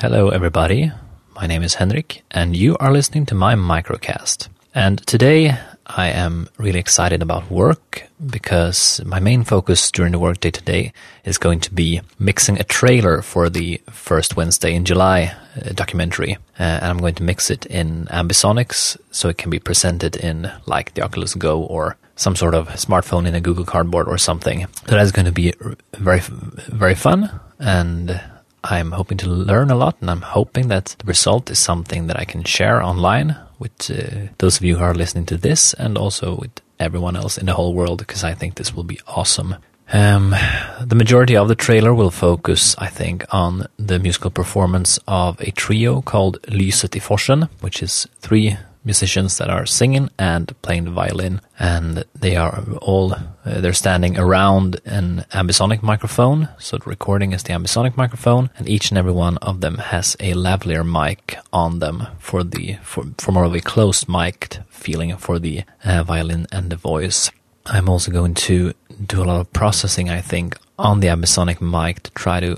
Hello, 0.00 0.30
everybody. 0.30 0.90
My 1.34 1.46
name 1.46 1.62
is 1.62 1.74
Henrik, 1.74 2.22
and 2.30 2.56
you 2.56 2.74
are 2.78 2.90
listening 2.90 3.26
to 3.26 3.34
my 3.34 3.54
microcast. 3.54 4.48
And 4.74 5.06
today 5.06 5.58
I 5.84 6.08
am 6.08 6.48
really 6.56 6.78
excited 6.78 7.20
about 7.20 7.50
work 7.50 8.08
because 8.30 9.02
my 9.04 9.20
main 9.20 9.44
focus 9.44 9.90
during 9.90 10.12
the 10.12 10.18
workday 10.18 10.50
today 10.50 10.94
is 11.26 11.36
going 11.36 11.60
to 11.60 11.74
be 11.74 12.00
mixing 12.18 12.58
a 12.58 12.64
trailer 12.64 13.20
for 13.20 13.50
the 13.50 13.78
first 13.90 14.38
Wednesday 14.38 14.74
in 14.74 14.86
July 14.86 15.34
uh, 15.56 15.72
documentary. 15.74 16.36
Uh, 16.58 16.62
and 16.80 16.86
I'm 16.86 16.98
going 16.98 17.16
to 17.16 17.22
mix 17.22 17.50
it 17.50 17.66
in 17.66 18.06
Ambisonics 18.06 18.96
so 19.10 19.28
it 19.28 19.36
can 19.36 19.50
be 19.50 19.58
presented 19.58 20.16
in 20.16 20.50
like 20.64 20.94
the 20.94 21.02
Oculus 21.02 21.34
Go 21.34 21.62
or 21.64 21.98
some 22.16 22.36
sort 22.36 22.54
of 22.54 22.68
smartphone 22.68 23.28
in 23.28 23.34
a 23.34 23.40
Google 23.42 23.66
Cardboard 23.66 24.08
or 24.08 24.16
something. 24.16 24.66
So 24.88 24.96
that's 24.96 25.12
going 25.12 25.26
to 25.26 25.32
be 25.32 25.52
very, 25.92 26.20
very 26.20 26.94
fun. 26.94 27.38
And 27.58 28.18
I'm 28.62 28.92
hoping 28.92 29.18
to 29.18 29.28
learn 29.28 29.70
a 29.70 29.76
lot, 29.76 29.96
and 30.00 30.10
I'm 30.10 30.22
hoping 30.22 30.68
that 30.68 30.96
the 30.98 31.06
result 31.06 31.50
is 31.50 31.58
something 31.58 32.06
that 32.06 32.18
I 32.18 32.24
can 32.24 32.44
share 32.44 32.82
online 32.82 33.36
with 33.58 33.90
uh, 33.90 34.32
those 34.38 34.56
of 34.56 34.64
you 34.64 34.76
who 34.76 34.84
are 34.84 34.94
listening 34.94 35.26
to 35.26 35.36
this, 35.36 35.74
and 35.74 35.96
also 35.96 36.36
with 36.36 36.60
everyone 36.78 37.16
else 37.16 37.38
in 37.38 37.46
the 37.46 37.54
whole 37.54 37.74
world, 37.74 37.98
because 37.98 38.24
I 38.24 38.34
think 38.34 38.54
this 38.54 38.74
will 38.74 38.84
be 38.84 39.00
awesome. 39.06 39.56
Um, 39.92 40.34
the 40.80 40.94
majority 40.94 41.36
of 41.36 41.48
the 41.48 41.54
trailer 41.56 41.92
will 41.92 42.12
focus, 42.12 42.76
I 42.78 42.86
think, 42.86 43.24
on 43.30 43.66
the 43.76 43.98
musical 43.98 44.30
performance 44.30 44.98
of 45.08 45.40
a 45.40 45.50
trio 45.50 46.00
called 46.00 46.40
Lyset 46.42 46.96
i 46.96 47.00
Forsen, 47.00 47.48
which 47.60 47.82
is 47.82 48.06
three 48.20 48.56
musicians 48.84 49.38
that 49.38 49.50
are 49.50 49.66
singing 49.66 50.08
and 50.18 50.60
playing 50.62 50.84
the 50.84 50.90
violin, 50.90 51.40
and 51.58 52.04
they 52.14 52.36
are 52.36 52.64
all 52.80 53.12
uh, 53.12 53.60
they're 53.60 53.72
standing 53.72 54.18
around 54.18 54.80
an 54.84 55.24
ambisonic 55.32 55.82
microphone. 55.82 56.48
So 56.58 56.78
the 56.78 56.88
recording 56.88 57.32
is 57.32 57.42
the 57.42 57.52
ambisonic 57.52 57.96
microphone, 57.96 58.50
and 58.56 58.68
each 58.68 58.90
and 58.90 58.98
every 58.98 59.12
one 59.12 59.36
of 59.38 59.60
them 59.60 59.78
has 59.78 60.16
a 60.20 60.32
lavalier 60.32 60.84
mic 60.84 61.38
on 61.52 61.78
them 61.78 62.06
for 62.18 62.42
the 62.42 62.78
for, 62.82 63.04
for 63.18 63.32
more 63.32 63.44
of 63.44 63.54
a 63.54 63.60
closed 63.60 64.08
mic'd 64.08 64.62
feeling 64.68 65.16
for 65.16 65.38
the 65.38 65.64
uh, 65.84 66.02
violin 66.02 66.46
and 66.50 66.70
the 66.70 66.76
voice. 66.76 67.30
I'm 67.66 67.88
also 67.88 68.10
going 68.10 68.34
to 68.34 68.72
do 69.06 69.22
a 69.22 69.24
lot 69.24 69.40
of 69.40 69.52
processing, 69.52 70.08
I 70.08 70.20
think, 70.20 70.56
on 70.78 71.00
the 71.00 71.08
ambisonic 71.08 71.60
mic 71.60 72.02
to 72.04 72.10
try 72.12 72.40
to, 72.40 72.56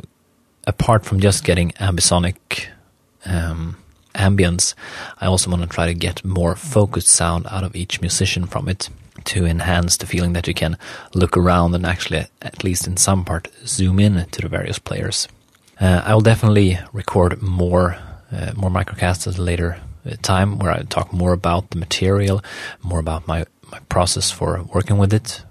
apart 0.67 1.05
from 1.05 1.21
just 1.21 1.45
getting 1.45 1.71
ambisonic. 1.73 2.67
Um, 3.25 3.77
ambience, 4.23 4.75
I 5.21 5.27
also 5.27 5.51
want 5.51 5.63
to 5.63 5.69
try 5.69 5.87
to 5.87 6.07
get 6.07 6.25
more 6.25 6.55
focused 6.57 7.09
sound 7.09 7.47
out 7.51 7.65
of 7.65 7.77
each 7.77 8.01
musician 8.01 8.47
from 8.47 8.69
it 8.69 8.89
to 9.25 9.45
enhance 9.45 9.97
the 9.97 10.07
feeling 10.07 10.33
that 10.33 10.49
you 10.49 10.55
can 10.55 10.77
look 11.15 11.37
around 11.37 11.75
and 11.75 11.87
actually, 11.87 12.27
at 12.41 12.65
least 12.65 12.87
in 12.87 12.97
some 12.97 13.25
part, 13.25 13.49
zoom 13.67 13.99
in 13.99 14.27
to 14.31 14.43
the 14.43 14.49
various 14.49 14.79
players. 14.79 15.29
Uh, 15.81 16.03
I 16.05 16.15
will 16.15 16.23
definitely 16.23 16.79
record 16.93 17.43
more 17.43 17.97
uh, 18.33 18.53
more 18.57 18.71
microcasts 18.71 19.27
at 19.27 19.39
a 19.39 19.43
later 19.43 19.79
uh, 20.07 20.17
time 20.23 20.59
where 20.59 20.73
I 20.73 20.83
talk 20.83 21.13
more 21.13 21.33
about 21.33 21.71
the 21.71 21.79
material, 21.79 22.43
more 22.83 22.99
about 22.99 23.29
my, 23.29 23.45
my 23.71 23.79
process 23.89 24.31
for 24.31 24.63
working 24.73 24.97
with 24.99 25.13
it. 25.13 25.43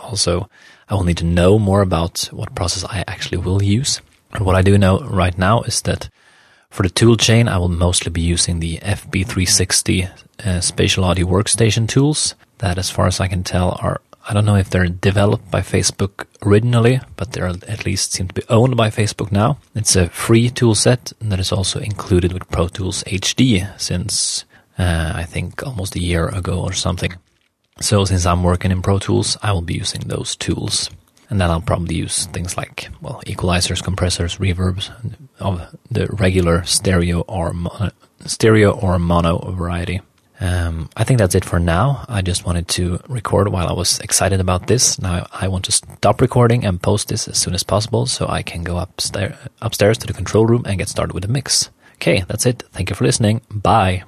Also, 0.00 0.48
I 0.88 0.94
will 0.94 1.04
need 1.04 1.18
to 1.18 1.24
know 1.24 1.58
more 1.58 1.80
about 1.80 2.28
what 2.32 2.54
process 2.54 2.84
I 2.84 3.04
actually 3.06 3.38
will 3.38 3.62
use. 3.62 4.00
What 4.38 4.56
I 4.56 4.62
do 4.62 4.76
know 4.76 4.98
right 5.00 5.38
now 5.38 5.62
is 5.62 5.80
that 5.82 6.08
for 6.74 6.82
the 6.82 6.90
toolchain, 6.90 7.48
I 7.48 7.56
will 7.58 7.68
mostly 7.68 8.10
be 8.10 8.20
using 8.20 8.58
the 8.58 8.78
FB360 8.78 10.10
uh, 10.44 10.60
spatial 10.60 11.04
audio 11.04 11.24
workstation 11.24 11.86
tools 11.86 12.34
that, 12.58 12.78
as 12.78 12.90
far 12.90 13.06
as 13.06 13.20
I 13.20 13.28
can 13.28 13.44
tell, 13.44 13.78
are 13.80 14.00
I 14.28 14.34
don't 14.34 14.44
know 14.44 14.56
if 14.56 14.70
they're 14.70 14.88
developed 14.88 15.52
by 15.52 15.60
Facebook 15.60 16.26
originally, 16.44 17.00
but 17.14 17.30
they're 17.30 17.46
at 17.46 17.86
least 17.86 18.12
seem 18.12 18.26
to 18.26 18.34
be 18.34 18.42
owned 18.48 18.76
by 18.76 18.90
Facebook 18.90 19.30
now. 19.30 19.58
It's 19.76 19.94
a 19.94 20.08
free 20.08 20.50
tool 20.50 20.74
set 20.74 21.12
that 21.20 21.38
is 21.38 21.52
also 21.52 21.78
included 21.78 22.32
with 22.32 22.48
Pro 22.48 22.66
Tools 22.66 23.04
HD 23.04 23.68
since 23.78 24.44
uh, 24.76 25.12
I 25.14 25.22
think 25.22 25.64
almost 25.64 25.94
a 25.94 26.02
year 26.02 26.26
ago 26.26 26.58
or 26.60 26.72
something. 26.72 27.14
So 27.80 28.04
since 28.04 28.26
I'm 28.26 28.42
working 28.42 28.72
in 28.72 28.82
Pro 28.82 28.98
Tools, 28.98 29.36
I 29.44 29.52
will 29.52 29.62
be 29.62 29.74
using 29.74 30.08
those 30.08 30.34
tools. 30.34 30.90
And 31.30 31.40
then 31.40 31.50
I'll 31.50 31.60
probably 31.60 31.94
use 31.94 32.26
things 32.26 32.56
like, 32.56 32.88
well, 33.00 33.22
equalizers, 33.26 33.82
compressors, 33.82 34.38
reverbs 34.38 34.90
of 35.44 35.76
the 35.90 36.06
regular 36.06 36.64
stereo 36.64 37.20
or 37.22 37.52
mono, 37.52 37.90
stereo 38.24 38.72
or 38.72 38.98
mono 38.98 39.38
variety. 39.52 40.00
Um, 40.40 40.90
I 40.96 41.04
think 41.04 41.18
that's 41.18 41.34
it 41.34 41.44
for 41.44 41.60
now. 41.60 42.04
I 42.08 42.20
just 42.20 42.44
wanted 42.44 42.66
to 42.68 42.98
record 43.08 43.48
while 43.48 43.68
I 43.68 43.72
was 43.72 44.00
excited 44.00 44.40
about 44.40 44.66
this. 44.66 44.98
Now 44.98 45.26
I 45.32 45.48
want 45.48 45.64
to 45.66 45.72
stop 45.72 46.20
recording 46.20 46.64
and 46.64 46.82
post 46.82 47.08
this 47.08 47.28
as 47.28 47.38
soon 47.38 47.54
as 47.54 47.62
possible 47.62 48.06
so 48.06 48.26
I 48.26 48.42
can 48.42 48.64
go 48.64 48.78
upstairs, 48.78 49.36
upstairs 49.62 49.98
to 49.98 50.06
the 50.06 50.12
control 50.12 50.46
room 50.46 50.64
and 50.66 50.78
get 50.78 50.88
started 50.88 51.14
with 51.14 51.22
the 51.22 51.32
mix. 51.32 51.70
Okay, 51.96 52.24
that's 52.26 52.46
it. 52.46 52.64
Thank 52.72 52.90
you 52.90 52.96
for 52.96 53.04
listening. 53.04 53.42
Bye. 53.50 54.04